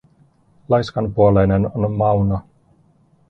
[0.69, 2.39] Laiskanpuoleinen on Mauno.